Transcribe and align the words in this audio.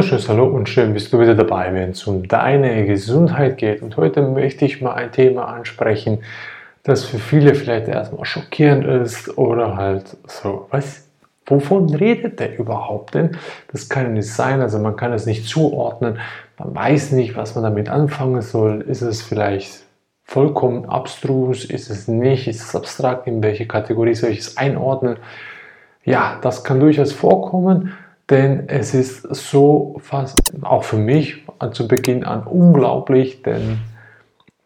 wunderschönes 0.00 0.30
Hallo 0.30 0.46
und 0.46 0.66
schön 0.66 0.94
bist 0.94 1.12
du 1.12 1.20
wieder 1.20 1.34
dabei, 1.34 1.74
wenn 1.74 1.90
es 1.90 2.06
um 2.06 2.26
deine 2.26 2.86
Gesundheit 2.86 3.58
geht. 3.58 3.82
Und 3.82 3.98
heute 3.98 4.22
möchte 4.22 4.64
ich 4.64 4.80
mal 4.80 4.94
ein 4.94 5.12
Thema 5.12 5.44
ansprechen, 5.44 6.20
das 6.84 7.04
für 7.04 7.18
viele 7.18 7.54
vielleicht 7.54 7.86
erstmal 7.86 8.24
schockierend 8.24 8.86
ist 8.86 9.36
oder 9.36 9.76
halt 9.76 10.16
so, 10.26 10.68
was, 10.70 11.06
wovon 11.44 11.94
redet 11.94 12.40
der 12.40 12.58
überhaupt 12.58 13.12
denn? 13.12 13.36
Das 13.72 13.90
kann 13.90 14.14
nicht 14.14 14.32
sein, 14.32 14.62
also 14.62 14.78
man 14.78 14.96
kann 14.96 15.12
es 15.12 15.26
nicht 15.26 15.46
zuordnen, 15.46 16.18
man 16.56 16.74
weiß 16.74 17.12
nicht, 17.12 17.36
was 17.36 17.54
man 17.54 17.64
damit 17.64 17.90
anfangen 17.90 18.40
soll. 18.40 18.80
Ist 18.80 19.02
es 19.02 19.20
vielleicht 19.20 19.82
vollkommen 20.24 20.86
abstrus, 20.86 21.66
ist 21.66 21.90
es 21.90 22.08
nicht, 22.08 22.48
ist 22.48 22.62
es 22.62 22.74
abstrakt, 22.74 23.26
in 23.26 23.42
welche 23.42 23.66
Kategorie 23.66 24.14
soll 24.14 24.30
ich 24.30 24.38
es 24.38 24.56
einordnen? 24.56 25.16
Ja, 26.04 26.38
das 26.40 26.64
kann 26.64 26.80
durchaus 26.80 27.12
vorkommen 27.12 27.92
denn 28.30 28.68
es 28.68 28.94
ist 28.94 29.22
so 29.34 29.96
fast, 30.00 30.40
auch 30.62 30.84
für 30.84 30.96
mich 30.96 31.44
zu 31.72 31.88
Beginn 31.88 32.24
an 32.24 32.44
unglaublich, 32.44 33.42
denn 33.42 33.80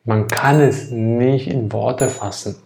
man 0.04 0.28
kann 0.28 0.60
es 0.60 0.90
nicht 0.90 1.48
in 1.48 1.73
Worte 1.73 2.09
fassen. 2.09 2.56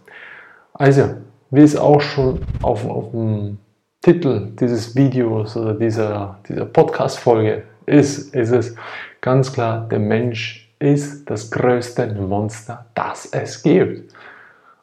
Also, 0.75 1.15
wie 1.51 1.63
es 1.63 1.77
auch 1.77 2.01
schon 2.01 2.41
auf, 2.63 2.85
auf 2.85 3.13
dem 3.13 3.59
Titel 4.03 4.51
dieses 4.59 4.97
Videos 4.97 5.57
oder 5.57 5.75
dieser, 5.75 6.41
dieser 6.49 6.67
Podcast-Folge 6.67 7.63
ist, 7.87 8.35
ist 8.35 8.51
es 8.51 8.75
ganz 9.21 9.53
klar, 9.53 9.89
der 9.89 10.01
Mensch 10.01 10.69
ist 10.79 11.29
das 11.31 11.51
größte 11.51 12.13
Monster, 12.15 12.87
das 12.95 13.27
es 13.27 13.63
gibt. 13.63 14.13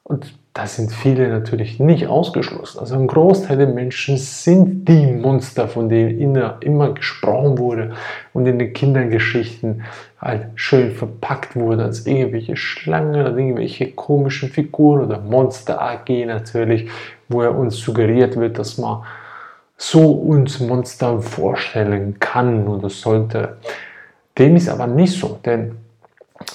Und 0.03 0.37
da 0.55 0.67
sind 0.67 0.93
viele 0.93 1.27
natürlich 1.27 1.81
nicht 1.81 2.07
ausgeschlossen. 2.07 2.79
Also 2.79 2.95
ein 2.95 3.07
Großteil 3.07 3.57
der 3.57 3.67
Menschen 3.67 4.15
sind 4.15 4.87
die 4.87 5.05
Monster, 5.05 5.67
von 5.67 5.89
denen 5.89 6.17
immer 6.61 6.93
gesprochen 6.93 7.57
wurde 7.57 7.91
und 8.31 8.45
in 8.45 8.57
den 8.57 8.71
Kindergeschichten 8.71 9.83
halt 10.21 10.47
schön 10.55 10.93
verpackt 10.93 11.57
wurde 11.57 11.83
als 11.83 12.07
irgendwelche 12.07 12.55
Schlangen 12.55 13.19
oder 13.19 13.35
irgendwelche 13.35 13.91
komischen 13.91 14.47
Figuren 14.47 15.03
oder 15.03 15.19
Monster 15.19 15.81
AG 15.81 16.07
natürlich, 16.25 16.89
wo 17.27 17.41
er 17.41 17.53
uns 17.53 17.75
suggeriert 17.75 18.37
wird, 18.37 18.57
dass 18.57 18.77
man 18.77 19.03
so 19.75 20.09
uns 20.09 20.61
Monster 20.61 21.21
vorstellen 21.21 22.15
kann 22.21 22.65
oder 22.69 22.89
sollte. 22.89 23.57
Dem 24.37 24.55
ist 24.55 24.69
aber 24.69 24.87
nicht 24.87 25.19
so, 25.19 25.37
denn 25.43 25.75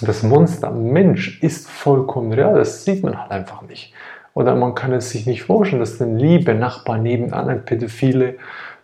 das 0.01 0.23
Monster 0.23 0.71
Mensch 0.71 1.43
ist 1.43 1.69
vollkommen 1.69 2.33
real, 2.33 2.55
das 2.55 2.85
sieht 2.85 3.03
man 3.03 3.21
halt 3.21 3.31
einfach 3.31 3.63
nicht. 3.63 3.93
Oder 4.35 4.55
man 4.55 4.75
kann 4.75 4.93
es 4.93 5.09
sich 5.11 5.27
nicht 5.27 5.43
vorstellen, 5.43 5.81
dass 5.81 6.01
ein 6.01 6.19
liebe 6.19 6.55
Nachbar 6.55 6.99
nebenan 6.99 7.49
ein 7.49 7.65
pädophile, 7.65 8.37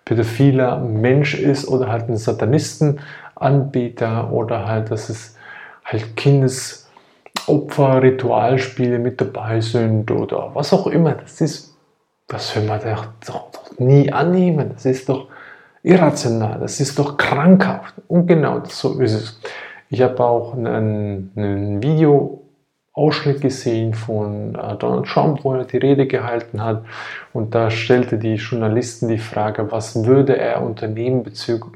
pädophiler 0.05 0.79
Mensch 0.79 1.35
ist 1.35 1.69
oder 1.69 1.89
halt 1.89 2.09
ein 2.09 2.17
Satanistenanbieter 2.17 4.33
oder 4.33 4.67
halt, 4.67 4.91
dass 4.91 5.09
es 5.09 5.37
halt 5.85 6.17
Kindesopfer, 6.17 8.03
Ritualspiele 8.03 8.99
mit 8.99 9.21
dabei 9.21 9.61
sind 9.61 10.11
oder 10.11 10.51
was 10.55 10.73
auch 10.73 10.89
immer. 10.89 11.13
Das 11.13 11.41
ist, 11.41 11.77
das 12.27 12.57
will 12.57 12.65
man 12.65 12.81
doch, 12.81 13.07
doch, 13.27 13.51
doch 13.53 13.79
nie 13.79 14.13
annehmen. 14.13 14.71
Das 14.73 14.85
ist 14.85 15.09
doch 15.09 15.29
irrational, 15.83 16.59
das 16.59 16.81
ist 16.81 16.99
doch 16.99 17.17
krankhaft. 17.17 17.95
Und 18.09 18.27
genau 18.27 18.63
so 18.65 18.99
ist 19.01 19.13
es. 19.13 19.41
Ich 19.89 20.03
habe 20.03 20.23
auch 20.25 20.55
einen, 20.55 21.31
einen 21.37 21.83
Videoausschnitt 21.83 23.41
gesehen 23.41 23.95
von 23.95 24.57
äh, 24.57 24.77
Donald 24.77 25.07
Trump, 25.07 25.45
wo 25.45 25.55
er 25.55 25.65
die 25.65 25.77
Rede 25.77 26.07
gehalten 26.07 26.63
hat. 26.65 26.85
Und 27.33 27.55
da 27.55 27.71
stellte 27.71 28.19
die 28.19 28.35
Journalisten 28.35 29.09
die 29.09 29.19
Frage, 29.19 29.71
was 29.71 30.05
würde 30.05 30.37
er 30.37 30.63
unternehmen 30.63 31.25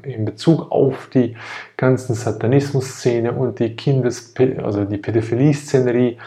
in 0.03 0.25
Bezug 0.25 0.71
auf 0.71 1.09
die 1.13 1.37
ganzen 1.77 2.15
Satanismus-Szene 2.15 3.31
und 3.31 3.59
die 3.59 3.75
Kindes-, 3.75 4.33
also 4.61 4.83
die 4.83 4.97
Pädophilie-Szenerie. 4.97 6.17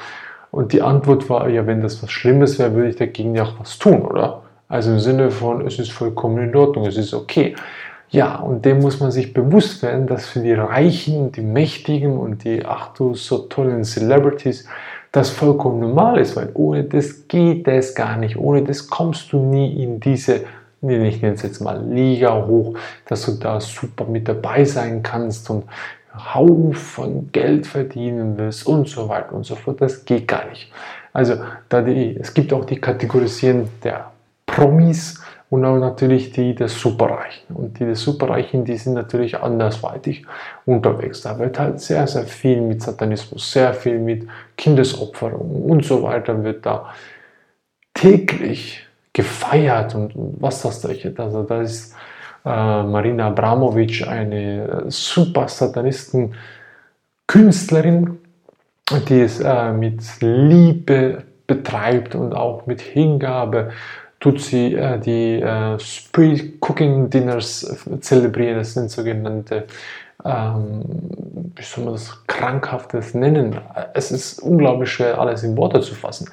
Und 0.50 0.72
die 0.72 0.82
Antwort 0.82 1.28
war, 1.28 1.48
ja, 1.48 1.66
wenn 1.66 1.82
das 1.82 2.02
was 2.02 2.10
Schlimmes 2.10 2.58
wäre, 2.58 2.74
würde 2.74 2.90
ich 2.90 2.96
dagegen 2.96 3.34
ja 3.34 3.42
auch 3.42 3.58
was 3.58 3.78
tun, 3.78 4.02
oder? 4.02 4.42
Also 4.68 4.92
im 4.92 5.00
Sinne 5.00 5.30
von, 5.30 5.66
es 5.66 5.78
ist 5.78 5.92
vollkommen 5.92 6.48
in 6.48 6.56
Ordnung, 6.56 6.86
es 6.86 6.96
ist 6.96 7.12
okay. 7.12 7.54
Ja, 8.10 8.36
und 8.36 8.64
dem 8.64 8.80
muss 8.80 9.00
man 9.00 9.10
sich 9.10 9.32
bewusst 9.32 9.82
werden, 9.82 10.06
dass 10.06 10.26
für 10.26 10.40
die 10.40 10.52
Reichen, 10.52 11.32
die 11.32 11.40
Mächtigen 11.40 12.16
und 12.16 12.44
die, 12.44 12.64
ach 12.64 12.94
du, 12.94 13.14
so 13.14 13.38
tollen 13.38 13.84
Celebrities 13.84 14.68
das 15.14 15.30
vollkommen 15.30 15.78
normal 15.78 16.18
ist, 16.18 16.34
weil 16.34 16.50
ohne 16.54 16.82
das 16.82 17.28
geht 17.28 17.68
es 17.68 17.94
gar 17.94 18.16
nicht. 18.16 18.36
Ohne 18.36 18.62
das 18.64 18.88
kommst 18.88 19.32
du 19.32 19.38
nie 19.38 19.80
in 19.80 20.00
diese, 20.00 20.40
ich 20.82 21.22
nenne 21.22 21.34
es 21.34 21.42
jetzt 21.42 21.60
mal 21.60 21.80
Liga 21.84 22.44
hoch, 22.46 22.76
dass 23.06 23.24
du 23.26 23.32
da 23.32 23.60
super 23.60 24.06
mit 24.06 24.26
dabei 24.26 24.64
sein 24.64 25.04
kannst 25.04 25.48
und 25.50 25.64
Haufen 26.34 27.30
Geld 27.30 27.66
verdienen 27.66 28.36
willst 28.36 28.66
und 28.66 28.88
so 28.88 29.08
weiter 29.08 29.34
und 29.34 29.46
so 29.46 29.54
fort. 29.54 29.80
Das 29.80 30.04
geht 30.04 30.26
gar 30.26 30.48
nicht. 30.48 30.72
Also 31.12 31.36
da 31.68 31.80
die, 31.80 32.16
es 32.20 32.34
gibt 32.34 32.52
auch 32.52 32.64
die 32.64 32.80
Kategorisieren 32.80 33.68
der 33.84 34.10
Promis 34.46 35.22
und 35.50 35.64
auch 35.64 35.78
natürlich 35.78 36.32
die 36.32 36.54
der 36.54 36.68
Superreichen. 36.68 37.54
Und 37.54 37.78
die 37.78 37.84
der 37.84 37.96
Superreichen, 37.96 38.64
die 38.64 38.76
sind 38.76 38.94
natürlich 38.94 39.38
andersweitig 39.38 40.26
unterwegs. 40.64 41.22
Da 41.22 41.38
wird 41.38 41.58
halt 41.58 41.80
sehr, 41.80 42.06
sehr 42.06 42.24
viel 42.24 42.60
mit 42.60 42.82
Satanismus, 42.82 43.52
sehr 43.52 43.74
viel 43.74 43.98
mit 43.98 44.26
Kindesopferung 44.56 45.64
und 45.64 45.84
so 45.84 46.02
weiter 46.02 46.42
wird 46.42 46.66
da 46.66 46.92
täglich 47.92 48.84
gefeiert 49.12 49.94
und, 49.94 50.12
was 50.14 50.62
das 50.62 50.82
solche. 50.82 51.14
Also 51.16 51.44
da 51.44 51.62
ist 51.62 51.94
äh, 52.44 52.82
Marina 52.82 53.28
Abramovic 53.28 54.06
eine 54.06 54.84
super 54.88 55.48
Satanisten 55.48 56.34
Künstlerin, 57.26 58.18
die 59.08 59.20
es 59.20 59.40
äh, 59.40 59.72
mit 59.72 60.02
Liebe 60.20 61.22
betreibt 61.46 62.14
und 62.14 62.34
auch 62.34 62.66
mit 62.66 62.80
Hingabe 62.80 63.70
tut 64.24 64.40
sie 64.40 64.74
äh, 64.74 64.98
die 64.98 65.34
äh, 65.42 65.76
Pre-Cooking 66.12 67.10
Dinners 67.10 67.76
zelebrieren. 68.00 68.56
Das 68.56 68.72
sind 68.72 68.90
sogenannte, 68.90 69.66
ähm, 70.24 70.82
wie 71.54 71.62
soll 71.62 71.84
man 71.84 71.92
das, 71.92 72.26
krankhaftes 72.26 73.12
nennen. 73.12 73.60
Es 73.92 74.10
ist 74.10 74.38
unglaublich 74.38 74.88
schwer, 74.88 75.18
alles 75.18 75.42
in 75.42 75.58
Worte 75.58 75.82
zu 75.82 75.94
fassen. 75.94 76.30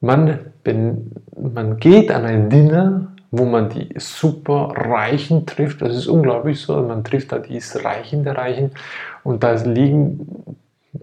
Man, 0.00 0.40
ben, 0.64 1.12
man 1.40 1.76
geht 1.76 2.10
an 2.10 2.24
ein 2.24 2.50
Dinner, 2.50 3.12
wo 3.30 3.44
man 3.44 3.68
die 3.70 3.88
super 3.98 4.72
Reichen 4.74 5.46
trifft. 5.46 5.82
Das 5.82 5.94
ist 5.94 6.08
unglaublich 6.08 6.60
so. 6.60 6.74
Man 6.82 7.04
trifft 7.04 7.30
da 7.30 7.38
die 7.38 7.62
Reichen 7.84 8.24
der 8.24 8.36
Reichen 8.36 8.72
und 9.22 9.44
da 9.44 9.52
liegen 9.52 10.56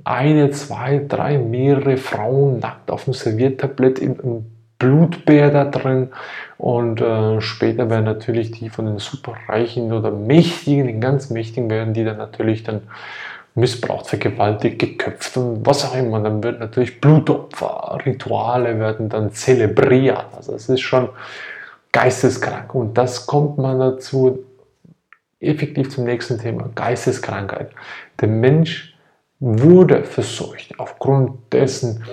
eine, 0.04 0.52
zwei, 0.52 1.02
drei, 1.08 1.38
mehrere 1.38 1.96
Frauen 1.96 2.60
nackt 2.60 2.92
auf 2.92 3.06
dem 3.06 3.14
Serviertablett 3.14 4.00
im, 4.00 4.20
im 4.20 4.46
Blutbär 4.84 5.50
da 5.50 5.64
drin 5.64 6.10
und 6.58 7.00
äh, 7.00 7.40
später 7.40 7.90
werden 7.90 8.04
natürlich 8.04 8.52
die 8.52 8.70
von 8.70 8.86
den 8.86 9.00
superreichen 9.00 9.94
oder 9.94 10.12
mächtigen, 10.12 10.88
den 10.88 11.00
ganz 11.00 11.30
mächtigen 11.30 11.70
werden 11.70 11.94
die 11.94 12.04
dann 12.04 12.18
natürlich 12.18 12.64
dann 12.64 12.82
missbraucht, 13.56 14.08
vergewaltigt, 14.08 14.80
geköpft 14.80 15.38
und 15.38 15.66
was 15.66 15.86
auch 15.86 15.96
immer. 15.96 16.20
Dann 16.20 16.44
wird 16.44 16.60
natürlich 16.60 17.00
Blutopfer, 17.00 17.98
Rituale 18.06 18.78
werden 18.78 19.08
dann 19.08 19.32
zelebriert. 19.32 20.26
Also 20.36 20.54
es 20.54 20.68
ist 20.68 20.82
schon 20.82 21.08
geisteskrank 21.94 22.76
und 22.76 22.98
das 22.98 23.26
kommt 23.26 23.58
man 23.58 23.80
dazu 23.80 24.40
effektiv 25.40 25.92
zum 25.92 26.04
nächsten 26.04 26.40
Thema, 26.40 26.70
Geisteskrankheit. 26.76 27.72
Der 28.20 28.28
Mensch 28.28 28.98
wurde 29.40 30.04
verseucht 30.04 30.78
aufgrund 30.78 31.54
dessen, 31.54 32.04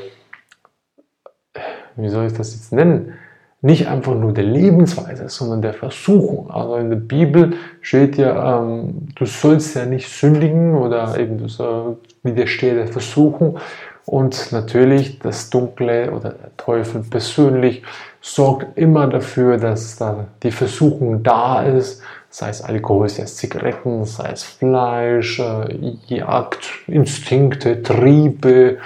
wie 2.02 2.08
soll 2.08 2.26
ich 2.26 2.32
das 2.32 2.54
jetzt 2.54 2.72
nennen, 2.72 3.14
nicht 3.62 3.88
einfach 3.88 4.14
nur 4.14 4.32
der 4.32 4.44
Lebensweise, 4.44 5.28
sondern 5.28 5.60
der 5.60 5.74
Versuchung. 5.74 6.50
Also 6.50 6.76
in 6.76 6.88
der 6.88 6.96
Bibel 6.96 7.54
steht 7.82 8.16
ja, 8.16 8.60
ähm, 8.60 9.08
du 9.14 9.26
sollst 9.26 9.76
ja 9.76 9.84
nicht 9.84 10.08
sündigen 10.08 10.74
oder 10.76 11.18
eben 11.18 11.38
du 11.38 11.48
soll, 11.48 11.98
widerstehe 12.22 12.74
der 12.74 12.88
Versuchung. 12.88 13.58
Und 14.06 14.50
natürlich 14.50 15.18
das 15.18 15.50
Dunkle 15.50 16.10
oder 16.10 16.30
der 16.30 16.56
Teufel 16.56 17.02
persönlich 17.02 17.82
sorgt 18.22 18.78
immer 18.78 19.06
dafür, 19.06 19.58
dass 19.58 19.96
da 19.96 20.26
die 20.42 20.50
Versuchung 20.50 21.22
da 21.22 21.62
ist, 21.62 22.02
sei 22.30 22.48
es 22.48 22.62
Alkohol, 22.62 23.08
sei 23.08 23.24
es 23.24 23.36
Zigaretten, 23.36 24.04
sei 24.06 24.30
es 24.32 24.42
Fleisch, 24.42 25.38
äh, 25.38 25.96
Jagd, 26.06 26.66
Instinkte, 26.86 27.82
Triebe, 27.82 28.78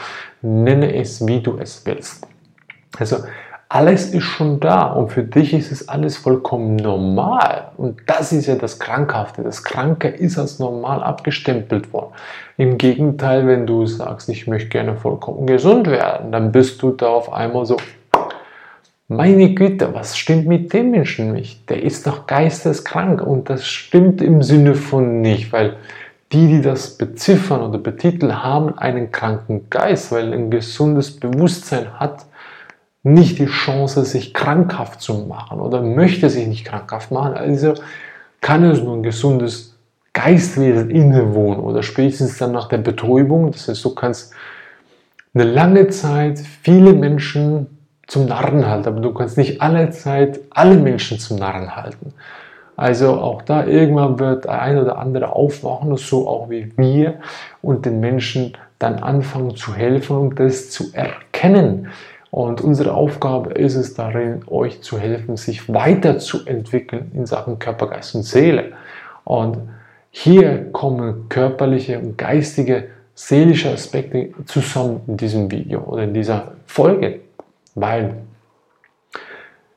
nenne 0.43 0.95
es, 0.95 1.27
wie 1.27 1.41
du 1.41 1.59
es 1.59 1.87
willst. 1.87 2.27
Also 2.99 3.19
alles 3.69 4.15
ist 4.15 4.25
schon 4.25 4.61
da 4.61 4.85
und 4.85 5.11
für 5.11 5.25
dich 5.25 5.53
ist 5.53 5.73
es 5.73 5.89
alles 5.89 6.17
vollkommen 6.17 6.77
normal. 6.77 7.73
Und 7.77 8.03
das 8.07 8.33
ist 8.33 8.47
ja 8.47 8.55
das 8.55 8.79
Krankhafte. 8.79 9.43
Das 9.43 9.65
Kranke 9.65 10.09
ist 10.09 10.39
als 10.39 10.59
normal 10.59 11.03
abgestempelt 11.03 11.93
worden. 11.93 12.13
Im 12.57 12.79
Gegenteil, 12.79 13.47
wenn 13.47 13.67
du 13.67 13.87
sagst, 13.87 14.29
ich 14.29 14.47
möchte 14.47 14.69
gerne 14.69 14.97
vollkommen 14.97 15.47
gesund 15.47 15.89
werden, 15.89 16.31
dann 16.31 16.53
bist 16.53 16.83
du 16.83 16.93
da 16.93 17.09
auf 17.09 17.33
einmal 17.33 17.67
so 17.67 17.77
Meine 19.09 19.55
Güte, 19.55 19.93
was 19.93 20.17
stimmt 20.17 20.47
mit 20.47 20.73
dem 20.73 20.91
Menschen 20.93 21.33
nicht? 21.33 21.69
Der 21.69 21.83
ist 21.83 22.07
doch 22.07 22.27
geisteskrank 22.27 23.21
und 23.21 23.51
das 23.51 23.67
stimmt 23.67 24.23
im 24.23 24.43
Sinne 24.43 24.75
von 24.75 25.21
nicht, 25.21 25.53
weil 25.53 25.77
die, 26.33 26.49
die 26.49 26.63
das 26.63 26.97
beziffern 26.97 27.61
oder 27.61 27.79
betiteln, 27.79 28.43
haben 28.43 28.79
einen 28.79 29.11
kranken 29.13 29.69
Geist, 29.69 30.11
weil 30.11 30.33
ein 30.33 30.51
gesundes 30.51 31.19
Bewusstsein 31.19 31.99
hat 31.99 32.25
nicht 33.05 33.39
die 33.39 33.47
Chance, 33.47 34.05
sich 34.05 34.35
krankhaft 34.35 35.01
zu 35.01 35.27
machen 35.29 35.61
oder 35.61 35.83
möchte 35.83 36.29
sich 36.31 36.49
nicht 36.49 36.65
krankhaft 36.65 37.13
machen. 37.13 37.35
Also 37.35 37.75
kann 38.41 38.65
es 38.65 38.83
nur 38.83 38.97
ein 38.97 39.03
gesundes 39.03 39.77
Geistwesen 40.15 40.91
innewohnen 40.91 41.61
oder 41.61 41.83
spätestens 41.83 42.39
dann 42.39 42.53
nach 42.53 42.69
der 42.69 42.79
Betäubung. 42.79 43.53
Das 43.53 43.69
heißt, 43.69 43.85
du 43.85 43.95
kannst 43.95 44.33
eine 45.35 45.45
lange 45.45 45.89
Zeit 45.89 46.39
viele 46.39 46.95
Menschen 46.95 47.67
zum 48.07 48.27
Narren 48.27 48.67
halten, 48.67 48.89
aber 48.89 49.01
du 49.01 49.13
kannst 49.13 49.37
nicht 49.37 49.61
alle 49.61 49.91
Zeit 49.91 50.41
alle 50.51 50.77
Menschen 50.77 51.19
zum 51.19 51.39
Narren 51.39 51.77
halten. 51.77 52.15
Also 52.77 53.21
auch 53.21 53.43
da 53.43 53.67
irgendwann 53.67 54.19
wird 54.19 54.47
ein 54.47 54.79
oder 54.79 54.99
andere 54.99 55.33
aufwachen, 55.33 55.97
so 55.97 56.27
auch 56.27 56.51
wie 56.51 56.73
wir, 56.77 57.21
und 57.63 57.87
den 57.87 58.01
Menschen 58.01 58.57
dann 58.79 58.97
anfangen 58.97 59.57
zu 59.57 59.75
helfen 59.75 60.17
und 60.17 60.41
das 60.41 60.71
zu 60.71 60.93
erkennen. 60.93 61.89
Und 62.35 62.63
unsere 62.63 62.95
Aufgabe 62.95 63.53
ist 63.53 63.77
es 63.77 63.95
darin, 63.95 64.43
euch 64.49 64.83
zu 64.83 64.99
helfen, 64.99 65.37
sich 65.37 65.73
weiterzuentwickeln 65.73 67.13
in 67.15 67.27
Sachen 67.27 67.61
Körper, 67.61 67.87
Geist 67.87 68.17
und 68.17 68.25
Seele. 68.25 68.73
Und 69.23 69.59
hier 70.11 70.73
kommen 70.73 71.29
körperliche 71.29 72.01
und 72.01 72.19
geistige, 72.19 72.89
seelische 73.15 73.71
Aspekte 73.71 74.31
zusammen 74.47 75.03
in 75.07 75.17
diesem 75.17 75.49
Video 75.49 75.83
oder 75.83 76.03
in 76.03 76.13
dieser 76.13 76.55
Folge. 76.67 77.21
Weil 77.77 78.17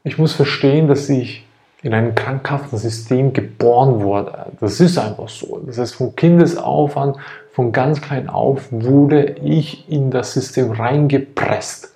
ich 0.03 0.17
muss 0.17 0.33
verstehen, 0.33 0.87
dass 0.87 1.09
ich 1.09 1.45
in 1.83 1.93
einem 1.93 2.15
krankhaften 2.15 2.79
System 2.79 3.33
geboren 3.33 4.01
wurde. 4.01 4.47
Das 4.59 4.79
ist 4.79 4.97
einfach 4.97 5.29
so. 5.29 5.61
Das 5.63 5.77
heißt, 5.77 5.93
von 5.93 6.15
Kindesauf 6.15 6.97
an, 6.97 7.17
von 7.51 7.71
ganz 7.71 8.01
klein 8.01 8.27
auf, 8.27 8.69
wurde 8.71 9.35
ich 9.43 9.87
in 9.91 10.09
das 10.09 10.33
System 10.33 10.71
reingepresst. 10.71 11.93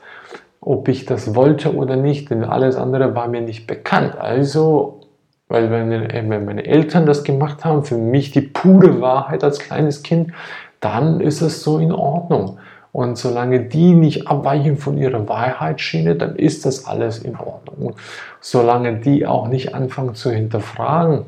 Ob 0.61 0.87
ich 0.87 1.05
das 1.05 1.35
wollte 1.35 1.75
oder 1.75 1.95
nicht, 1.95 2.29
denn 2.29 2.43
alles 2.43 2.75
andere 2.75 3.15
war 3.15 3.27
mir 3.27 3.41
nicht 3.41 3.65
bekannt. 3.65 4.15
Also, 4.15 5.01
weil 5.47 5.71
wenn 5.71 6.45
meine 6.45 6.65
Eltern 6.65 7.05
das 7.05 7.23
gemacht 7.23 7.65
haben, 7.65 7.83
für 7.83 7.97
mich 7.97 8.31
die 8.31 8.41
pure 8.41 9.01
Wahrheit 9.01 9.43
als 9.43 9.59
kleines 9.59 10.03
Kind, 10.03 10.31
dann 10.79 11.19
ist 11.19 11.41
es 11.41 11.63
so 11.63 11.79
in 11.79 11.91
Ordnung. 11.91 12.59
Und 12.91 13.17
solange 13.17 13.61
die 13.61 13.93
nicht 13.93 14.27
abweichen 14.27 14.77
von 14.77 14.97
ihrer 14.97 15.27
Wahrheitsschiene, 15.27 16.15
dann 16.15 16.35
ist 16.35 16.65
das 16.65 16.85
alles 16.85 17.19
in 17.19 17.37
Ordnung. 17.37 17.87
Und 17.87 17.95
solange 18.39 18.97
die 18.97 19.25
auch 19.25 19.47
nicht 19.47 19.73
anfangen 19.73 20.13
zu 20.13 20.29
hinterfragen, 20.29 21.25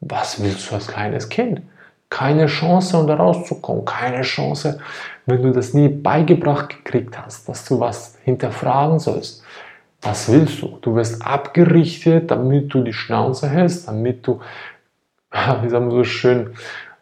was 0.00 0.42
willst 0.42 0.70
du 0.70 0.74
als 0.74 0.88
kleines 0.88 1.28
Kind? 1.28 1.62
Keine 2.10 2.46
Chance, 2.46 2.98
um 2.98 3.06
da 3.06 3.14
rauszukommen. 3.14 3.84
Keine 3.84 4.22
Chance, 4.22 4.78
wenn 5.26 5.42
du 5.42 5.52
das 5.52 5.74
nie 5.74 5.88
beigebracht 5.88 6.70
gekriegt 6.70 7.18
hast, 7.20 7.48
dass 7.48 7.64
du 7.64 7.80
was 7.80 8.16
hinterfragen 8.24 8.98
sollst. 8.98 9.42
Was 10.02 10.30
willst 10.30 10.62
du? 10.62 10.78
Du 10.80 10.94
wirst 10.94 11.26
abgerichtet, 11.26 12.30
damit 12.30 12.72
du 12.72 12.82
die 12.82 12.92
Schnauze 12.92 13.48
hältst, 13.48 13.88
damit 13.88 14.26
du, 14.26 14.40
wie 15.62 15.68
sagen 15.68 15.90
wir 15.90 15.96
so 15.96 16.04
schön, 16.04 16.50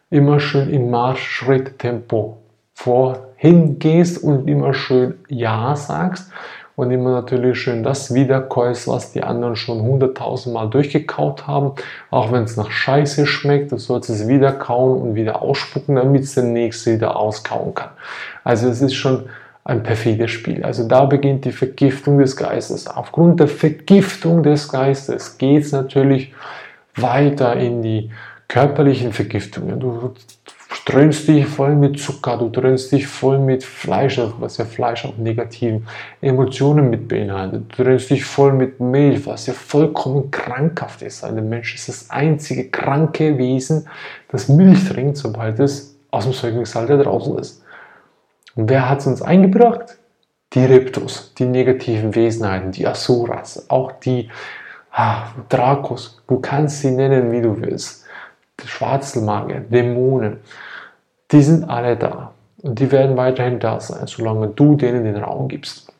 immer 0.09 0.39
schön 0.39 0.69
im 0.69 0.89
Marschschritttempo 0.89 2.37
vorhin 2.73 3.79
gehst 3.79 4.23
und 4.23 4.47
immer 4.47 4.73
schön 4.73 5.19
Ja 5.29 5.75
sagst 5.75 6.31
und 6.75 6.91
immer 6.91 7.11
natürlich 7.11 7.59
schön 7.59 7.83
das 7.83 8.13
wiederkäust, 8.13 8.87
was 8.87 9.11
die 9.11 9.23
anderen 9.23 9.55
schon 9.55 9.81
hunderttausendmal 9.81 10.69
durchgekaut 10.69 11.47
haben. 11.47 11.71
Auch 12.11 12.31
wenn 12.31 12.43
es 12.43 12.57
nach 12.57 12.69
Scheiße 12.69 13.25
schmeckt, 13.25 13.71
du 13.71 13.77
sollst 13.77 14.09
es 14.09 14.27
wieder 14.27 14.51
kauen 14.51 15.01
und 15.01 15.15
wieder 15.15 15.41
ausspucken, 15.41 15.95
damit 15.95 16.23
es 16.23 16.35
der 16.35 16.43
nächste 16.43 16.95
wieder 16.95 17.15
auskauen 17.15 17.73
kann. 17.73 17.91
Also 18.43 18.67
es 18.67 18.81
ist 18.81 18.95
schon 18.95 19.29
ein 19.63 19.83
perfides 19.83 20.31
Spiel. 20.31 20.63
Also 20.63 20.87
da 20.87 21.05
beginnt 21.05 21.45
die 21.45 21.51
Vergiftung 21.51 22.19
des 22.19 22.35
Geistes. 22.35 22.87
Aufgrund 22.87 23.39
der 23.39 23.47
Vergiftung 23.47 24.43
des 24.43 24.69
Geistes 24.69 25.37
geht 25.37 25.63
es 25.63 25.71
natürlich 25.71 26.33
weiter 26.95 27.55
in 27.55 27.81
die 27.81 28.11
körperlichen 28.47 29.11
Vergiftungen. 29.11 29.79
Du 29.79 30.13
dröhnst 30.85 31.27
dich 31.27 31.47
voll 31.47 31.75
mit 31.75 31.99
Zucker, 31.99 32.37
du 32.37 32.49
dröhnst 32.49 32.91
dich 32.91 33.07
voll 33.07 33.39
mit 33.39 33.63
Fleisch, 33.63 34.19
was 34.39 34.57
ja 34.57 34.65
Fleisch 34.65 35.03
auch 35.03 35.17
negativen 35.17 35.87
Emotionen 36.21 36.89
mit 36.89 37.07
beinhaltet. 37.07 37.65
Du 37.75 37.83
dröhnst 37.83 38.11
dich 38.11 38.23
voll 38.23 38.53
mit 38.53 38.79
Milch, 38.79 39.25
was 39.25 39.47
ja 39.47 39.53
vollkommen 39.53 40.29
krankhaft 40.29 41.01
ist. 41.01 41.23
Ein 41.23 41.49
Mensch 41.49 41.73
ist 41.73 41.89
das 41.89 42.11
einzige 42.11 42.69
kranke 42.69 43.37
Wesen, 43.37 43.87
das 44.29 44.47
Milch 44.47 44.87
trinkt, 44.87 45.17
sobald 45.17 45.59
es 45.59 45.97
aus 46.11 46.25
dem 46.25 46.33
Säuglingsalter 46.33 46.99
draußen 46.99 47.37
ist. 47.39 47.63
Und 48.55 48.69
wer 48.69 48.87
hat 48.87 48.99
es 48.99 49.07
uns 49.07 49.21
eingebracht? 49.21 49.97
Die 50.53 50.63
Reptos, 50.63 51.33
die 51.37 51.45
negativen 51.45 52.13
Wesenheiten, 52.13 52.71
die 52.71 52.87
Asuras, 52.87 53.69
auch 53.69 53.91
die 53.93 54.29
ah, 54.91 55.23
Dracos, 55.49 56.21
du 56.27 56.39
kannst 56.39 56.81
sie 56.81 56.91
nennen, 56.91 57.31
wie 57.31 57.41
du 57.41 57.59
willst 57.59 58.05
Schwarzelmagier, 58.63 59.59
Dämonen, 59.59 60.39
die 61.31 61.41
sind 61.41 61.69
alle 61.69 61.97
da. 61.97 62.31
Und 62.61 62.79
die 62.79 62.91
werden 62.91 63.17
weiterhin 63.17 63.59
da 63.59 63.79
sein, 63.79 64.07
solange 64.07 64.47
du 64.47 64.75
denen 64.75 65.03
den 65.03 65.17
Raum 65.17 65.47
gibst. 65.47 65.91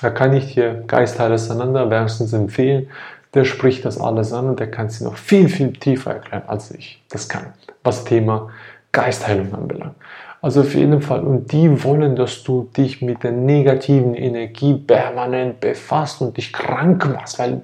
Da 0.00 0.10
kann 0.10 0.32
ich 0.32 0.54
dir 0.54 0.84
Geistheile 0.86 1.34
auseinander 1.34 1.90
wärmstens 1.90 2.32
empfehlen. 2.32 2.88
Der 3.34 3.44
spricht 3.44 3.84
das 3.84 4.00
alles 4.00 4.32
an 4.32 4.48
und 4.48 4.60
der 4.60 4.70
kann 4.70 4.88
sie 4.88 5.04
noch 5.04 5.16
viel, 5.16 5.48
viel 5.48 5.72
tiefer 5.72 6.14
erklären, 6.14 6.44
als 6.46 6.70
ich 6.70 7.02
das 7.10 7.28
kann, 7.28 7.52
was 7.82 8.04
Thema 8.04 8.48
Geistheilung 8.92 9.52
anbelangt. 9.54 9.96
Also 10.40 10.60
auf 10.60 10.74
jeden 10.74 11.02
Fall. 11.02 11.20
Und 11.20 11.50
die 11.52 11.82
wollen, 11.82 12.14
dass 12.14 12.44
du 12.44 12.68
dich 12.76 13.02
mit 13.02 13.24
der 13.24 13.32
negativen 13.32 14.14
Energie 14.14 14.74
permanent 14.74 15.60
befasst 15.60 16.22
und 16.22 16.36
dich 16.36 16.52
krank 16.52 17.06
machst, 17.12 17.38
weil 17.38 17.62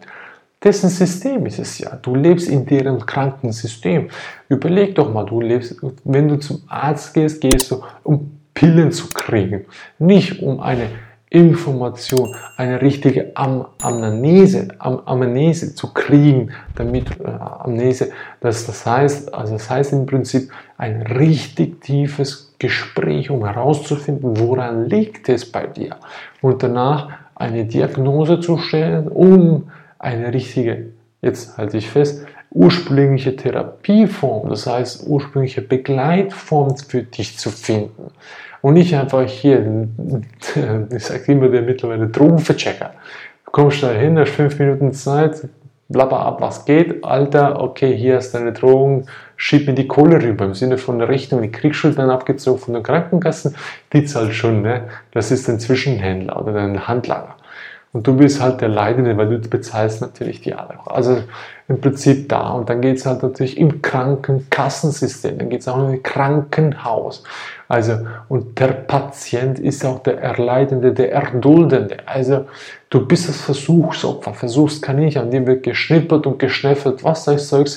dessen 0.64 0.88
System 0.88 1.46
ist 1.46 1.58
es 1.58 1.78
ja. 1.78 1.96
Du 1.96 2.14
lebst 2.14 2.48
in 2.48 2.64
deren 2.64 3.04
kranken 3.04 3.52
System. 3.52 4.08
Überleg 4.48 4.94
doch 4.94 5.12
mal, 5.12 5.24
du 5.24 5.40
lebst, 5.40 5.76
wenn 6.04 6.28
du 6.28 6.36
zum 6.38 6.62
Arzt 6.66 7.12
gehst, 7.14 7.40
gehst 7.40 7.70
du, 7.70 7.82
um 8.02 8.38
Pillen 8.54 8.92
zu 8.92 9.08
kriegen, 9.08 9.66
nicht 9.98 10.40
um 10.40 10.60
eine 10.60 10.88
Information, 11.28 12.36
eine 12.56 12.80
richtige 12.80 13.32
Am 13.34 13.66
Amnese, 13.82 14.68
Am 14.78 15.00
Amnese 15.04 15.74
zu 15.74 15.92
kriegen, 15.92 16.52
damit 16.76 17.10
äh, 17.20 17.26
Amnese, 17.26 18.10
das, 18.40 18.66
das 18.66 18.86
heißt, 18.86 19.34
also 19.34 19.54
das 19.54 19.68
heißt 19.68 19.92
im 19.92 20.06
Prinzip 20.06 20.50
ein 20.78 21.02
richtig 21.02 21.80
tiefes 21.80 22.54
Gespräch, 22.60 23.30
um 23.30 23.44
herauszufinden, 23.44 24.38
woran 24.38 24.88
liegt 24.88 25.28
es 25.28 25.50
bei 25.50 25.66
dir 25.66 25.96
und 26.40 26.62
danach 26.62 27.08
eine 27.34 27.64
Diagnose 27.64 28.38
zu 28.38 28.58
stellen, 28.58 29.08
um 29.08 29.64
eine 30.04 30.32
richtige, 30.32 30.92
jetzt 31.22 31.58
halte 31.58 31.78
ich 31.78 31.90
fest, 31.90 32.26
ursprüngliche 32.50 33.34
Therapieform, 33.34 34.48
das 34.48 34.66
heißt 34.66 35.06
ursprüngliche 35.08 35.62
Begleitform 35.62 36.76
für 36.76 37.02
dich 37.02 37.36
zu 37.36 37.50
finden. 37.50 38.12
Und 38.62 38.74
nicht 38.74 38.94
einfach 38.94 39.22
hier, 39.22 39.88
ich 40.94 41.04
sage 41.04 41.32
immer 41.32 41.48
der 41.48 41.62
mittlerweile 41.62 42.06
Drogenverchecker. 42.06 42.92
Du 43.44 43.50
kommst 43.50 43.82
da 43.82 43.90
hin, 43.90 44.18
hast 44.18 44.30
fünf 44.30 44.58
Minuten 44.58 44.92
Zeit, 44.92 45.48
blabber 45.88 46.20
ab, 46.20 46.40
was 46.40 46.64
geht. 46.64 47.04
Alter, 47.04 47.60
okay, 47.60 47.96
hier 47.96 48.18
ist 48.18 48.34
deine 48.34 48.52
Drogen, 48.52 49.06
schieb 49.36 49.66
mir 49.66 49.74
die 49.74 49.86
Kohle 49.86 50.22
rüber. 50.22 50.44
Im 50.44 50.54
Sinne 50.54 50.78
von 50.78 50.98
der 50.98 51.08
Rechnung, 51.08 51.42
die 51.42 51.50
Kriegsschuld 51.50 51.96
werden 51.96 52.10
abgezogen 52.10 52.60
von 52.60 52.74
den 52.74 52.82
Krankenkassen, 52.82 53.54
die 53.92 54.04
zahlt 54.04 54.34
schon, 54.34 54.62
ne? 54.62 54.84
Das 55.12 55.30
ist 55.30 55.48
ein 55.48 55.60
Zwischenhändler 55.60 56.40
oder 56.40 56.60
ein 56.60 56.88
Handlanger. 56.88 57.36
Und 57.94 58.08
du 58.08 58.16
bist 58.16 58.42
halt 58.42 58.60
der 58.60 58.68
Leidende, 58.68 59.16
weil 59.16 59.28
du 59.28 59.48
bezahlst 59.48 60.00
natürlich 60.00 60.40
die 60.40 60.52
alle. 60.52 60.80
Also 60.86 61.22
im 61.68 61.80
Prinzip 61.80 62.28
da. 62.28 62.50
Und 62.50 62.68
dann 62.68 62.80
geht 62.80 62.96
es 62.96 63.06
halt 63.06 63.22
natürlich 63.22 63.56
im 63.56 63.82
Krankenkassensystem, 63.82 65.38
dann 65.38 65.48
geht 65.48 65.60
es 65.60 65.68
auch 65.68 65.78
im 65.78 66.02
Krankenhaus. 66.02 67.22
Also, 67.68 67.94
und 68.28 68.58
der 68.58 68.68
Patient 68.68 69.58
ist 69.58 69.84
auch 69.84 70.00
der 70.00 70.20
Erleidende, 70.20 70.92
der 70.92 71.12
Erduldende. 71.12 71.96
Also, 72.04 72.44
du 72.90 73.06
bist 73.06 73.28
das 73.28 73.40
Versuchsopfer. 73.40 74.34
Versuchst 74.34 74.82
kann 74.82 75.00
ich, 75.00 75.18
an 75.18 75.30
dem 75.30 75.46
wird 75.46 75.62
geschnippert 75.62 76.26
und 76.26 76.38
geschneffelt. 76.38 77.02
Was 77.02 77.24
das 77.24 77.48
Zeug 77.48 77.68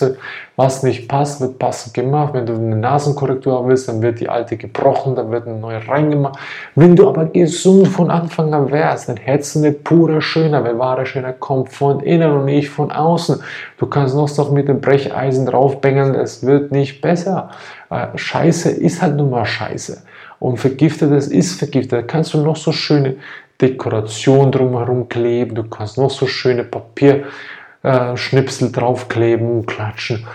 was 0.58 0.84
nicht 0.84 1.08
passt, 1.08 1.40
wird 1.40 1.60
passend 1.60 1.94
gemacht. 1.94 2.34
Wenn 2.34 2.46
du 2.46 2.54
eine 2.54 2.76
Nasenkorrektur 2.76 3.58
haben 3.58 3.70
willst, 3.70 3.88
dann 3.88 4.02
wird 4.02 4.20
die 4.20 4.28
alte 4.28 4.58
gebrochen, 4.58 5.16
dann 5.16 5.32
wird 5.32 5.48
eine 5.48 5.58
neue 5.58 5.88
reingemacht. 5.88 6.38
Wenn 6.76 6.96
du 6.96 7.08
aber 7.08 7.26
gesund 7.26 7.88
von 7.88 8.12
Anfang 8.12 8.54
an 8.54 8.72
wärst, 8.72 9.08
dann 9.08 9.18
hättest 9.18 9.56
du 9.56 9.60
eine 9.60 9.72
pure 9.72 10.22
Schöner, 10.22 10.64
weil 10.64 10.78
wahre 10.78 11.06
Schöner 11.06 11.34
kommt 11.34 11.72
von 11.72 12.02
innen 12.02 12.32
und 12.32 12.46
nicht 12.46 12.70
von 12.70 12.92
außen. 12.92 13.42
Du 13.78 13.86
kannst 13.86 14.16
noch 14.16 14.28
so 14.28 14.52
mit 14.52 14.68
dem 14.68 14.82
Brecheisen 14.82 15.46
draufbängeln, 15.46 16.16
es 16.16 16.46
wird 16.46 16.72
nicht 16.72 17.02
besser. 17.02 17.52
Äh, 17.90 18.08
Scheiße 18.16 18.72
ist 18.72 19.02
halt 19.02 19.16
nun 19.16 19.30
mal 19.30 19.46
Scheiße. 19.46 20.04
Und 20.40 20.58
vergiftetes 20.58 21.28
ist 21.28 21.58
vergiftet. 21.58 21.94
Da 21.94 22.02
kannst 22.02 22.34
du 22.34 22.42
noch 22.42 22.56
so 22.56 22.72
schöne 22.72 23.16
Dekoration 23.60 24.52
drumherum 24.52 25.10
kleben, 25.10 25.56
du 25.56 25.64
kannst 25.64 25.98
noch 25.98 26.12
so 26.12 26.28
schöne 26.28 26.64
Papierschnipsel 26.64 28.68
äh, 28.68 28.72
draufkleben 28.72 29.66
klatschen. 29.66 30.28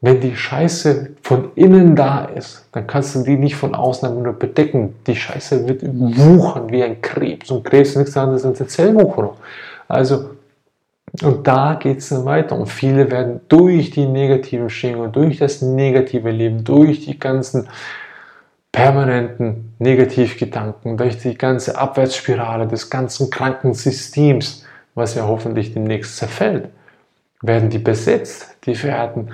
Wenn 0.00 0.20
die 0.20 0.36
Scheiße 0.36 1.10
von 1.22 1.52
innen 1.54 1.96
da 1.96 2.26
ist, 2.26 2.68
dann 2.72 2.86
kannst 2.86 3.14
du 3.14 3.22
die 3.22 3.36
nicht 3.36 3.56
von 3.56 3.74
außen 3.74 4.22
nur 4.22 4.34
bedecken. 4.34 4.94
Die 5.06 5.16
Scheiße 5.16 5.66
wird 5.66 5.82
wuchern 5.84 6.70
wie 6.70 6.82
ein 6.82 7.00
Krebs. 7.00 7.50
Und 7.50 7.64
Krebs 7.64 7.90
ist 7.90 7.96
nichts 7.96 8.16
anderes 8.16 8.44
als 8.44 8.60
eine 8.60 8.68
Zellwucherung. 8.68 9.36
Also, 9.88 10.30
und 11.22 11.46
da 11.46 11.74
geht 11.74 11.98
es 11.98 12.08
dann 12.08 12.24
weiter. 12.24 12.58
Und 12.58 12.66
viele 12.66 13.10
werden 13.10 13.40
durch 13.48 13.90
die 13.90 14.06
negativen 14.06 14.70
Schwingungen, 14.70 15.12
durch 15.12 15.38
das 15.38 15.62
negative 15.62 16.30
Leben, 16.30 16.64
durch 16.64 17.04
die 17.04 17.18
ganzen 17.18 17.68
permanenten 18.72 19.74
Negativgedanken, 19.78 20.96
durch 20.96 21.18
die 21.18 21.36
ganze 21.36 21.78
Abwärtsspirale 21.78 22.66
des 22.66 22.90
ganzen 22.90 23.30
Krankensystems, 23.30 24.64
was 24.94 25.14
ja 25.14 25.26
hoffentlich 25.26 25.72
demnächst 25.72 26.16
zerfällt, 26.16 26.68
werden 27.40 27.70
die 27.70 27.78
besetzt, 27.78 28.56
die 28.66 28.82
werden 28.82 29.32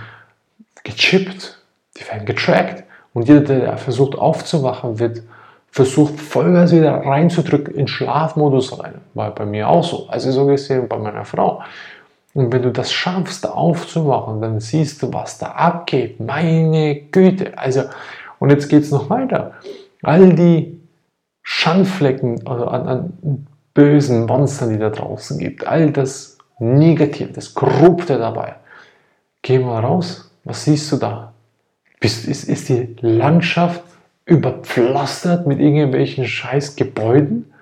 gechippt, 0.85 1.61
die 1.97 2.07
werden 2.09 2.25
getrackt 2.25 2.85
und 3.15 3.29
jeder, 3.29 3.41
der 3.41 3.77
versucht 3.79 4.17
aufzuwachen, 4.17 4.99
wird 4.99 5.23
versucht 5.73 6.21
Vollgas 6.21 6.71
wieder 6.71 6.95
reinzudrücken 6.95 7.75
in 7.75 7.89
Schlafmodus 7.89 8.79
rein. 8.79 9.01
War 9.15 9.35
bei 9.35 9.47
mir 9.47 9.69
auch 9.69 9.83
so. 9.83 10.07
Also 10.09 10.31
so 10.31 10.47
gesehen 10.47 10.87
bei 10.87 10.99
meiner 10.99 11.25
Frau. 11.25 11.63
Und 12.35 12.53
wenn 12.53 12.63
du 12.63 12.71
das 12.71 12.93
schaffst, 12.93 13.49
aufzuwachen, 13.49 14.41
dann 14.41 14.61
siehst 14.61 15.03
du, 15.03 15.13
was 15.13 15.39
da 15.39 15.47
abgeht. 15.47 16.21
Meine 16.21 16.95
Güte. 17.11 17.57
Also 17.57 17.85
und 18.39 18.51
jetzt 18.51 18.69
geht 18.69 18.83
es 18.83 18.91
noch 18.91 19.09
weiter. 19.09 19.53
All 20.03 20.35
die 20.35 20.79
Schandflecken 21.43 22.47
also 22.47 22.67
an, 22.67 22.89
an 22.89 23.47
bösen 23.73 24.27
Monstern, 24.27 24.71
die 24.71 24.79
da 24.79 24.91
draußen 24.91 25.39
gibt, 25.39 25.67
all 25.67 25.91
das 25.91 26.37
Negative, 26.59 27.33
das 27.33 27.55
Korrupte 27.55 28.19
dabei. 28.19 28.57
Geh 29.41 29.59
mal 29.59 29.81
raus. 29.81 30.31
Was 30.45 30.65
siehst 30.65 30.93
du 30.93 30.97
da? 30.97 31.33
Ist, 32.01 32.27
ist, 32.27 32.45
ist 32.45 32.69
die 32.69 32.95
Landschaft 33.01 33.83
überpflastert 34.25 35.47
mit 35.47 35.61
irgendwelchen 35.61 36.27
scheiß 36.27 36.77
Gebäuden 36.77 37.53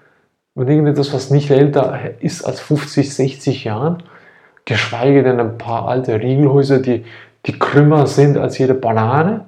und 0.54 0.68
irgendetwas, 0.68 1.12
was 1.12 1.30
nicht 1.30 1.50
älter 1.50 1.98
ist 2.20 2.44
als 2.44 2.60
50, 2.60 3.14
60 3.14 3.64
Jahren? 3.64 4.02
Geschweige 4.64 5.22
denn 5.22 5.40
ein 5.40 5.58
paar 5.58 5.88
alte 5.88 6.20
Riegelhäuser, 6.20 6.80
die, 6.80 7.04
die 7.46 7.58
krümmer 7.58 8.06
sind 8.06 8.36
als 8.36 8.58
jede 8.58 8.74
Banane? 8.74 9.46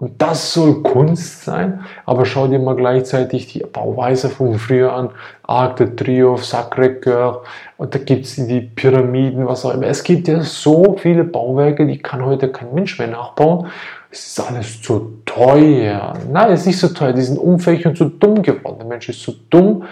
Und 0.00 0.22
das 0.22 0.54
soll 0.54 0.82
Kunst 0.82 1.44
sein, 1.44 1.80
aber 2.06 2.24
schau 2.24 2.46
dir 2.46 2.58
mal 2.58 2.74
gleichzeitig 2.74 3.48
die 3.48 3.58
Bauweise 3.58 4.30
von 4.30 4.54
früher 4.58 4.94
an. 4.94 5.10
Arc 5.42 5.76
de 5.76 5.94
Triomphe, 5.94 6.42
Sacré-Cœur, 6.42 7.42
und 7.76 7.94
da 7.94 7.98
gibt 7.98 8.24
es 8.24 8.36
die 8.36 8.62
Pyramiden, 8.62 9.46
was 9.46 9.66
auch 9.66 9.74
immer. 9.74 9.88
Es 9.88 10.02
gibt 10.02 10.26
ja 10.26 10.40
so 10.40 10.96
viele 10.98 11.24
Bauwerke, 11.24 11.86
die 11.86 11.98
kann 11.98 12.24
heute 12.24 12.50
kein 12.50 12.72
Mensch 12.72 12.98
mehr 12.98 13.08
nachbauen. 13.08 13.66
Es 14.12 14.26
ist 14.26 14.40
alles 14.40 14.82
zu 14.82 15.18
teuer. 15.24 16.14
Nein, 16.32 16.50
es 16.50 16.60
ist 16.60 16.66
nicht 16.66 16.78
so 16.80 16.88
teuer, 16.88 17.12
die 17.12 17.22
sind 17.22 17.38
unfähig 17.38 17.86
und 17.86 17.96
zu 17.96 18.06
dumm 18.06 18.42
geworden. 18.42 18.78
Der 18.80 18.86
Mensch 18.86 19.08
ist 19.08 19.22
zu 19.22 19.32
dumm, 19.50 19.84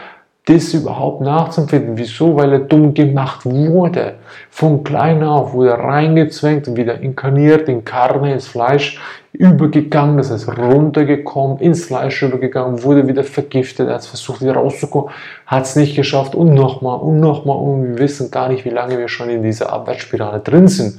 das 0.44 0.74
überhaupt 0.74 1.20
nachzufinden. 1.20 1.96
Wieso? 1.96 2.34
Weil 2.34 2.52
er 2.52 2.58
dumm 2.60 2.94
gemacht 2.94 3.44
wurde. 3.44 4.14
Von 4.50 4.82
klein 4.82 5.22
auf 5.22 5.52
wurde 5.52 5.70
er 5.70 5.78
reingezwängt 5.78 6.66
und 6.66 6.76
wieder 6.76 7.00
inkarniert 7.00 7.68
in 7.68 7.84
Karne, 7.84 8.32
ins 8.32 8.48
Fleisch 8.48 8.98
übergegangen, 9.32 10.16
das 10.16 10.32
heißt 10.32 10.48
runtergekommen, 10.48 11.58
ins 11.58 11.84
Fleisch 11.84 12.22
übergegangen, 12.22 12.82
wurde 12.82 13.06
wieder 13.06 13.22
vergiftet, 13.22 13.88
er 13.88 13.96
hat 13.96 14.04
versucht 14.06 14.40
wieder 14.40 14.54
rauszukommen, 14.54 15.10
hat 15.46 15.64
es 15.64 15.76
nicht 15.76 15.94
geschafft 15.94 16.34
und 16.34 16.54
nochmal 16.54 16.98
und 16.98 17.20
nochmal 17.20 17.56
und 17.58 17.84
wir 17.84 17.98
wissen 17.98 18.30
gar 18.30 18.48
nicht, 18.48 18.64
wie 18.64 18.70
lange 18.70 18.98
wir 18.98 19.06
schon 19.06 19.28
in 19.28 19.42
dieser 19.42 19.70
Abwärtsspirale 19.72 20.40
drin 20.40 20.66
sind. 20.66 20.98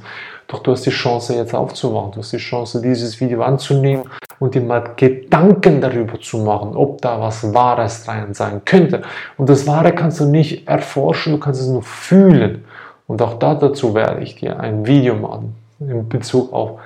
Doch 0.50 0.58
du 0.58 0.72
hast 0.72 0.84
die 0.84 0.90
Chance 0.90 1.36
jetzt 1.36 1.54
aufzuwachen, 1.54 2.10
du 2.10 2.18
hast 2.18 2.32
die 2.32 2.38
Chance 2.38 2.82
dieses 2.82 3.20
Video 3.20 3.42
anzunehmen 3.42 4.10
und 4.40 4.56
dir 4.56 4.62
mal 4.62 4.82
Gedanken 4.96 5.80
darüber 5.80 6.20
zu 6.20 6.38
machen, 6.38 6.74
ob 6.74 7.00
da 7.00 7.20
was 7.20 7.54
Wahres 7.54 8.04
dran 8.04 8.34
sein 8.34 8.62
könnte. 8.64 9.02
Und 9.36 9.48
das 9.48 9.64
Wahre 9.68 9.92
kannst 9.92 10.18
du 10.18 10.24
nicht 10.24 10.66
erforschen, 10.66 11.34
du 11.34 11.38
kannst 11.38 11.60
es 11.60 11.68
nur 11.68 11.84
fühlen. 11.84 12.64
Und 13.06 13.22
auch 13.22 13.38
dazu 13.38 13.94
werde 13.94 14.22
ich 14.22 14.34
dir 14.36 14.58
ein 14.58 14.84
Video 14.84 15.14
machen 15.14 15.54
in 15.78 16.08
Bezug 16.08 16.52
auf, 16.52 16.80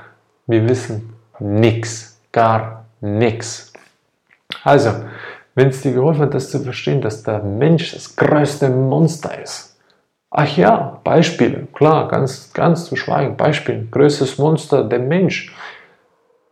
wir 0.47 0.69
wissen 0.69 1.15
nix, 1.39 2.21
gar 2.33 2.85
nix. 3.01 3.73
Also, 4.63 4.91
wenn 5.55 5.69
es 5.69 5.81
dir 5.81 5.93
geholfen 5.93 6.21
hat, 6.21 6.35
das 6.35 6.51
zu 6.51 6.61
verstehen, 6.61 7.01
dass 7.01 7.23
der 7.23 7.43
Mensch 7.43 7.95
das 7.95 8.15
größte 8.15 8.69
Monster 8.69 9.41
ist. 9.43 9.74
Ach 10.37 10.57
ja, 10.57 11.01
Beispiele, 11.05 11.69
klar, 11.73 12.09
ganz, 12.09 12.53
ganz 12.53 12.87
zu 12.87 12.97
schweigen, 12.97 13.37
Beispiele, 13.37 13.87
größtes 13.89 14.37
Monster, 14.37 14.83
der 14.83 14.99
Mensch. 14.99 15.55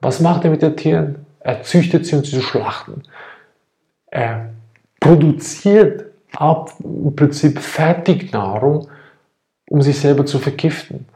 Was 0.01 0.21
macht 0.21 0.45
er 0.45 0.51
mit 0.53 0.63
den 0.63 0.77
Tieren? 0.77 1.27
Er 1.41 1.65
züchtet 1.65 2.07
sie, 2.07 2.15
um 2.15 2.23
sie 2.23 2.37
zu 2.37 2.43
schlachten. 2.43 3.03
Er 4.07 4.51
produziert 5.01 6.05
ab, 6.37 6.75
im 6.79 7.17
Prinzip 7.17 7.59
Fertignahrung, 7.59 8.87
um 9.69 9.83
sich 9.83 9.99
selber 9.99 10.25
zu 10.27 10.39
vergiften. 10.39 11.09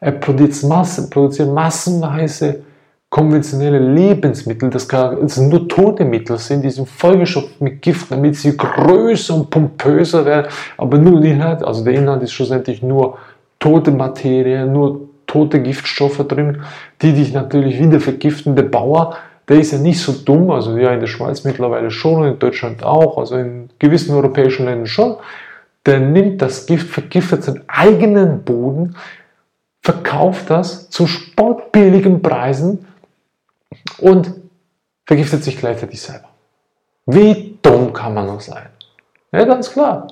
Er 0.00 0.12
produziert, 0.12 0.70
Massen, 0.70 1.10
produziert 1.10 1.50
massenweise 1.50 2.62
konventionelle 3.14 3.78
Lebensmittel, 3.78 4.70
das, 4.70 4.88
das 4.88 5.38
nur 5.38 5.68
tote 5.68 6.04
Mittel 6.04 6.36
sind, 6.36 6.64
die 6.64 6.70
sind 6.70 6.88
vollgestopft 6.88 7.60
mit 7.60 7.80
Gift, 7.80 8.10
damit 8.10 8.34
sie 8.34 8.56
größer 8.56 9.36
und 9.36 9.50
pompöser 9.50 10.24
werden, 10.24 10.48
aber 10.76 10.98
nur 10.98 11.20
der 11.20 11.30
Inhalt, 11.30 11.62
also 11.62 11.84
der 11.84 11.94
Inhalt 11.94 12.24
ist 12.24 12.32
schlussendlich 12.32 12.82
nur 12.82 13.16
tote 13.60 13.92
Materie, 13.92 14.66
nur 14.66 15.02
tote 15.28 15.62
Giftstoffe 15.62 16.26
drin, 16.26 16.62
die 17.02 17.12
dich 17.12 17.32
natürlich 17.32 17.78
wieder 17.78 18.00
vergiften. 18.00 18.56
Der 18.56 18.64
Bauer, 18.64 19.14
der 19.48 19.60
ist 19.60 19.70
ja 19.70 19.78
nicht 19.78 20.00
so 20.00 20.10
dumm, 20.10 20.50
also 20.50 20.76
ja 20.76 20.90
in 20.90 20.98
der 20.98 21.06
Schweiz 21.06 21.44
mittlerweile 21.44 21.92
schon 21.92 22.22
und 22.22 22.26
in 22.26 22.38
Deutschland 22.40 22.82
auch, 22.82 23.16
also 23.16 23.36
in 23.36 23.68
gewissen 23.78 24.12
europäischen 24.12 24.64
Ländern 24.64 24.88
schon. 24.88 25.14
Der 25.86 26.00
nimmt 26.00 26.42
das 26.42 26.66
Gift, 26.66 26.88
vergiftet 26.88 27.44
seinen 27.44 27.62
eigenen 27.68 28.42
Boden, 28.42 28.96
verkauft 29.82 30.50
das 30.50 30.90
zu 30.90 31.06
sportbilligen 31.06 32.20
Preisen 32.20 32.86
und 33.98 34.32
vergiftet 35.06 35.44
sich 35.44 35.56
gleichzeitig 35.56 36.00
selber. 36.00 36.28
Wie 37.06 37.58
dumm 37.62 37.92
kann 37.92 38.14
man 38.14 38.26
noch 38.26 38.40
sein? 38.40 38.66
Ja, 39.32 39.44
ganz 39.44 39.70
klar. 39.70 40.08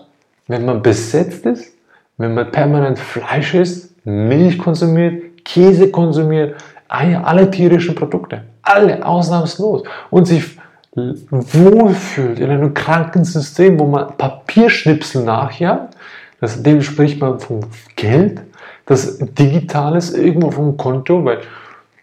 Wenn 0.49 0.65
man 0.65 0.83
besetzt 0.83 1.47
ist, 1.47 1.75
wenn 2.19 2.35
man 2.35 2.51
permanent 2.51 2.99
Fleisch 2.99 3.55
isst, 3.55 3.95
Milch 4.05 4.59
konsumiert, 4.59 5.45
Käse 5.45 5.91
konsumiert, 5.91 6.63
alle 6.89 7.51
tierischen 7.51 7.95
Produkte, 7.95 8.43
alle 8.63 9.05
ausnahmslos 9.05 9.83
und 10.11 10.27
sich 10.27 10.59
wohlfühlt 10.95 12.39
in 12.39 12.51
einem 12.51 12.75
kranken 12.75 13.25
System, 13.25 13.81
wo 13.81 13.87
man 13.87 14.17
Papierschnipsel 14.17 15.25
nachjagt, 15.25 15.97
das, 16.41 16.63
dem 16.63 16.83
spricht 16.83 17.21
man 17.21 17.41
vom 17.41 17.61
Geld, 17.97 18.43
das 18.85 19.19
Digitales 19.19 20.13
irgendwo 20.13 20.51
vom 20.51 20.77
Konto, 20.77 21.25
weil 21.25 21.39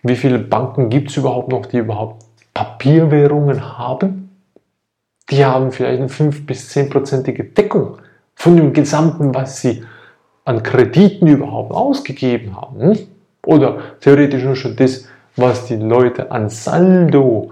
wie 0.04 0.16
viele 0.16 0.40
Banken 0.40 0.90
gibt 0.90 1.10
es 1.10 1.18
überhaupt 1.18 1.50
noch, 1.50 1.66
die 1.66 1.78
überhaupt 1.78 2.26
Papierwährungen 2.54 3.78
haben? 3.78 4.30
Die 5.30 5.46
haben 5.46 5.72
vielleicht 5.72 6.00
eine 6.00 6.10
5- 6.10 6.46
bis 6.46 6.72
10-prozentige 6.76 7.54
Deckung 7.54 7.98
von 8.36 8.56
dem 8.58 8.74
Gesamten, 8.74 9.36
was 9.36 9.62
sie 9.62 9.84
an 10.46 10.64
Krediten 10.64 11.28
überhaupt 11.28 11.72
ausgegeben 11.72 12.56
haben. 12.56 12.82
Hm? 12.82 12.98
Oder 13.46 13.78
theoretisch 14.00 14.44
nur 14.44 14.56
schon 14.56 14.76
das, 14.76 15.08
was 15.36 15.66
die 15.66 15.76
Leute 15.76 16.32
an 16.32 16.50
Saldo 16.50 17.52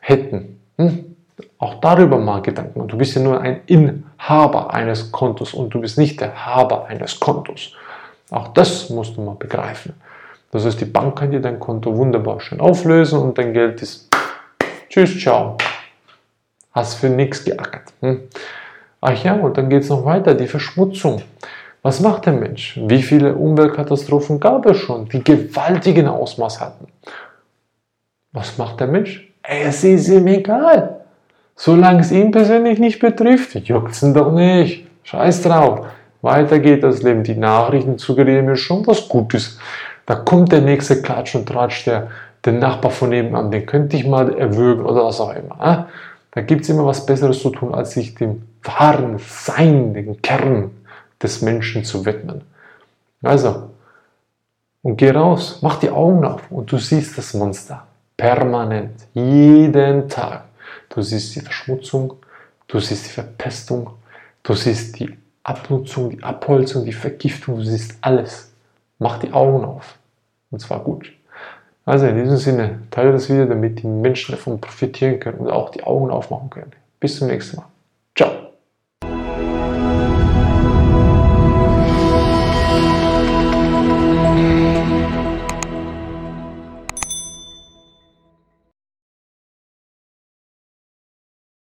hätten. 0.00 0.60
Hm? 0.76 1.16
Auch 1.58 1.74
darüber 1.80 2.18
mal 2.18 2.42
Gedanken. 2.42 2.80
Und 2.80 2.92
du 2.92 2.98
bist 2.98 3.14
ja 3.14 3.22
nur 3.22 3.40
ein 3.40 3.60
Inhaber 3.66 4.72
eines 4.72 5.12
Kontos 5.12 5.54
und 5.54 5.70
du 5.70 5.80
bist 5.80 5.98
nicht 5.98 6.20
der 6.20 6.46
Haber 6.46 6.86
eines 6.86 7.20
Kontos. 7.20 7.72
Auch 8.30 8.48
das 8.48 8.90
musst 8.90 9.16
du 9.16 9.20
mal 9.20 9.36
begreifen. 9.36 9.94
Das 10.56 10.64
heißt, 10.64 10.80
die 10.80 10.86
Bank 10.86 11.18
kann 11.18 11.30
dir 11.30 11.40
dein 11.40 11.60
Konto 11.60 11.94
wunderbar 11.94 12.40
schön 12.40 12.60
auflösen 12.60 13.18
und 13.18 13.36
dein 13.36 13.52
Geld 13.52 13.82
ist 13.82 14.08
Tschüss, 14.88 15.20
ciao. 15.20 15.58
Hast 16.72 16.94
für 16.94 17.10
nichts 17.10 17.44
geackert. 17.44 17.92
Hm? 18.00 18.22
Ach 19.02 19.22
ja, 19.22 19.34
und 19.34 19.58
dann 19.58 19.68
geht 19.68 19.82
es 19.82 19.90
noch 19.90 20.06
weiter, 20.06 20.32
die 20.32 20.46
Verschmutzung. 20.46 21.20
Was 21.82 22.00
macht 22.00 22.24
der 22.24 22.32
Mensch? 22.32 22.80
Wie 22.82 23.02
viele 23.02 23.34
Umweltkatastrophen 23.34 24.40
gab 24.40 24.64
es 24.64 24.78
schon, 24.78 25.06
die 25.10 25.22
gewaltigen 25.22 26.08
Ausmaß 26.08 26.62
hatten? 26.62 26.86
Was 28.32 28.56
macht 28.56 28.80
der 28.80 28.86
Mensch? 28.86 29.30
Es 29.42 29.84
ist 29.84 30.08
ihm 30.08 30.26
egal. 30.26 31.04
Solange 31.54 32.00
es 32.00 32.10
ihn 32.10 32.30
persönlich 32.30 32.78
nicht 32.78 32.98
betrifft, 32.98 33.56
juckt 33.56 33.92
es 33.92 34.02
ihn 34.02 34.14
doch 34.14 34.32
nicht. 34.32 34.86
Scheiß 35.02 35.42
drauf. 35.42 35.86
Weiter 36.22 36.58
geht 36.58 36.82
das 36.82 37.02
Leben. 37.02 37.22
Die 37.22 37.36
Nachrichten 37.36 37.98
suggerieren 37.98 38.46
mir 38.46 38.56
schon 38.56 38.86
was 38.86 39.06
Gutes. 39.06 39.58
Da 40.06 40.14
kommt 40.14 40.52
der 40.52 40.60
nächste 40.60 41.02
Klatsch 41.02 41.34
und 41.34 41.48
Tratsch, 41.48 41.84
der, 41.84 42.10
der 42.44 42.54
Nachbar 42.54 42.90
von 42.90 43.10
nebenan, 43.10 43.50
den 43.50 43.66
könnte 43.66 43.96
ich 43.96 44.06
mal 44.06 44.36
erwürgen 44.38 44.84
oder 44.86 45.04
was 45.04 45.20
auch 45.20 45.34
immer. 45.34 45.88
Da 46.30 46.40
gibt 46.40 46.62
es 46.62 46.68
immer 46.68 46.86
was 46.86 47.04
Besseres 47.04 47.40
zu 47.40 47.50
tun, 47.50 47.74
als 47.74 47.92
sich 47.92 48.14
dem 48.14 48.42
wahren 48.62 49.18
Sein, 49.18 49.94
den 49.94 50.22
Kern 50.22 50.70
des 51.22 51.42
Menschen 51.42 51.84
zu 51.84 52.04
widmen. 52.06 52.42
Also, 53.22 53.70
und 54.82 54.96
geh 54.96 55.10
raus, 55.10 55.58
mach 55.62 55.80
die 55.80 55.90
Augen 55.90 56.24
auf 56.24 56.42
und 56.50 56.70
du 56.70 56.78
siehst 56.78 57.18
das 57.18 57.34
Monster 57.34 57.86
permanent, 58.16 59.08
jeden 59.14 60.08
Tag. 60.08 60.44
Du 60.88 61.02
siehst 61.02 61.34
die 61.34 61.40
Verschmutzung, 61.40 62.14
du 62.68 62.78
siehst 62.78 63.06
die 63.06 63.10
Verpestung, 63.10 63.90
du 64.42 64.54
siehst 64.54 64.98
die 64.98 65.16
Abnutzung, 65.42 66.10
die 66.10 66.22
Abholzung, 66.22 66.84
die 66.84 66.92
Vergiftung, 66.92 67.56
du 67.56 67.64
siehst 67.64 67.98
alles. 68.00 68.52
Mach 68.98 69.18
die 69.18 69.32
Augen 69.32 69.64
auf. 69.64 69.98
Und 70.50 70.60
zwar 70.60 70.80
gut. 70.80 71.12
Also 71.84 72.06
in 72.06 72.16
diesem 72.16 72.36
Sinne, 72.36 72.80
teile 72.90 73.12
das 73.12 73.28
Video, 73.28 73.46
damit 73.46 73.82
die 73.82 73.86
Menschen 73.86 74.32
davon 74.32 74.60
profitieren 74.60 75.20
können 75.20 75.38
und 75.38 75.50
auch 75.50 75.70
die 75.70 75.84
Augen 75.84 76.10
aufmachen 76.10 76.50
können. 76.50 76.72
Bis 76.98 77.18
zum 77.18 77.28
nächsten 77.28 77.58
Mal. 77.58 77.66
Ciao. 78.16 78.45